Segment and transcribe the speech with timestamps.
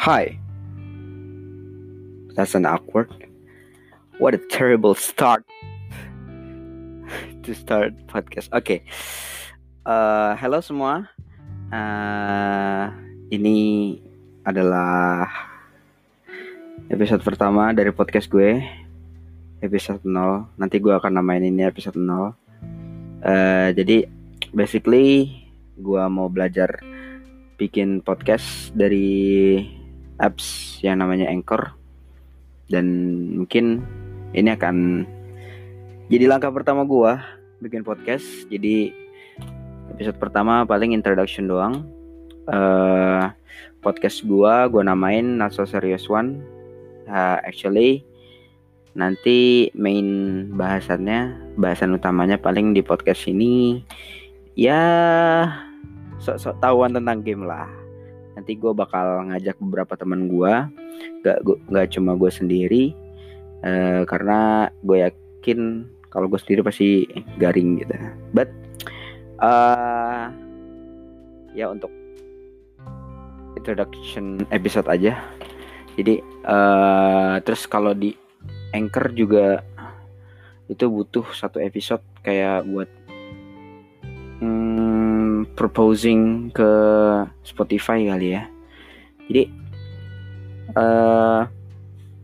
[0.00, 0.40] Hi.
[2.32, 3.12] That's an awkward.
[4.16, 5.44] What a terrible start
[7.44, 8.48] to start podcast.
[8.56, 8.64] Oke.
[8.64, 8.78] Okay.
[9.84, 11.04] Uh, halo semua.
[11.68, 12.88] Uh,
[13.28, 14.00] ini
[14.48, 15.28] adalah
[16.88, 18.56] episode pertama dari podcast gue.
[19.60, 20.48] Episode 0.
[20.56, 22.08] Nanti gue akan namain ini episode 0.
[22.08, 24.08] Uh, jadi
[24.56, 25.44] basically
[25.76, 26.80] gue mau belajar
[27.60, 29.76] bikin podcast dari
[30.20, 31.72] apps yang namanya Anchor.
[32.70, 32.86] Dan
[33.40, 33.82] mungkin
[34.36, 35.02] ini akan
[36.06, 37.12] jadi langkah pertama gue
[37.64, 38.24] bikin podcast.
[38.52, 38.94] Jadi
[39.90, 41.82] episode pertama paling introduction doang.
[42.46, 43.32] Uh,
[43.80, 46.44] podcast gue gue namain Not So Serious One.
[47.10, 48.06] Uh, actually
[48.94, 53.82] nanti main bahasannya bahasan utamanya paling di podcast ini.
[54.54, 54.82] Ya
[56.20, 57.79] sok-sok tahuan tentang game lah
[58.38, 60.52] nanti gue bakal ngajak beberapa teman gue
[61.24, 61.38] gak
[61.70, 62.84] gak cuma gue sendiri.
[63.60, 67.04] Uh, karena gue yakin kalau gue sendiri pasti
[67.36, 67.94] garing gitu.
[68.32, 68.48] But
[69.42, 70.32] uh,
[71.52, 71.92] ya untuk
[73.58, 75.20] introduction episode aja.
[75.98, 78.14] Jadi uh, terus kalau di
[78.72, 79.60] anchor juga
[80.70, 82.86] itu butuh satu episode kayak buat
[85.60, 86.70] proposing ke
[87.44, 88.48] Spotify kali ya.
[89.28, 89.44] Jadi
[90.72, 91.44] uh,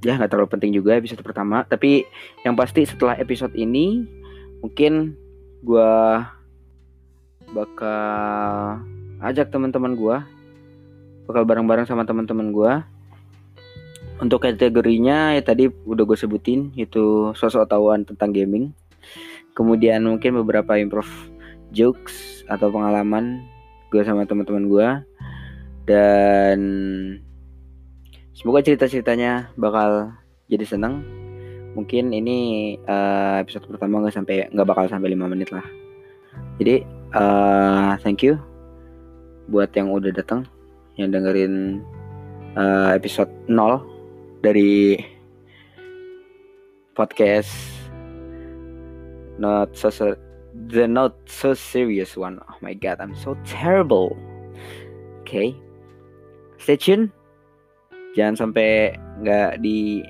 [0.00, 1.68] ya nggak terlalu penting juga episode pertama.
[1.68, 2.08] Tapi
[2.40, 4.08] yang pasti setelah episode ini
[4.64, 5.12] mungkin
[5.60, 5.92] gue
[7.52, 8.80] bakal
[9.20, 10.16] ajak teman-teman gue
[11.28, 12.72] bakal bareng-bareng sama teman-teman gue
[14.24, 18.72] untuk kategorinya ya tadi udah gue sebutin itu sosok tahuan tentang gaming.
[19.52, 21.06] Kemudian mungkin beberapa improv
[21.74, 23.44] jokes atau pengalaman
[23.88, 24.88] gue sama teman-teman gue
[25.88, 26.58] dan
[28.36, 30.12] semoga cerita-ceritanya bakal
[30.52, 31.00] jadi seneng.
[31.76, 35.64] Mungkin ini uh, episode pertama nggak sampai nggak bakal sampai lima menit lah.
[36.60, 36.84] Jadi
[37.16, 38.36] uh, thank you
[39.48, 40.44] buat yang udah datang
[41.00, 41.80] yang dengerin
[42.58, 43.80] uh, episode 0
[44.44, 45.00] dari
[46.92, 47.48] podcast
[49.38, 49.88] not so
[50.66, 52.42] the not so serious one.
[52.42, 54.18] Oh my god, I'm so terrible.
[55.22, 55.48] Oke, okay.
[56.58, 57.14] stay tune.
[58.18, 60.02] Jangan sampai nggak di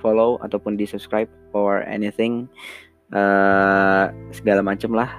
[0.00, 2.48] follow ataupun di subscribe or anything
[3.12, 5.10] uh, segala macem lah.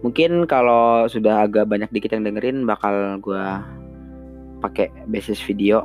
[0.00, 3.44] Mungkin kalau sudah agak banyak dikit yang dengerin bakal gue
[4.64, 5.84] pakai basis video.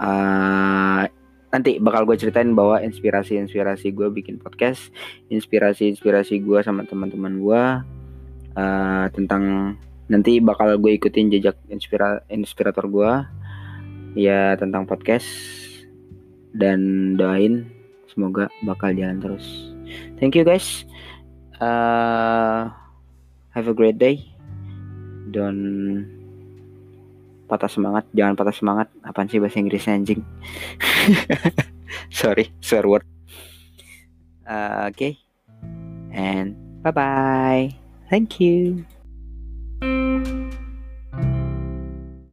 [0.00, 1.06] Uh,
[1.50, 4.94] nanti bakal gue ceritain bahwa inspirasi-inspirasi gue bikin podcast,
[5.28, 7.62] inspirasi-inspirasi gue sama teman-teman gue
[8.54, 9.74] uh, tentang
[10.10, 13.12] nanti bakal gue ikutin jejak inspira inspirator gue
[14.18, 15.26] ya tentang podcast
[16.50, 17.70] dan doain
[18.10, 19.46] semoga bakal jalan terus.
[20.18, 20.86] Thank you guys.
[21.62, 22.70] Uh,
[23.54, 24.22] have a great day.
[25.30, 26.19] Don't
[27.50, 28.86] patah semangat jangan patah semangat.
[29.02, 30.22] Apaan sih bahasa Inggrisnya anjing?
[32.22, 33.04] Sorry swear word.
[34.46, 35.12] Uh, oke okay.
[36.10, 37.70] and bye bye
[38.10, 38.82] thank you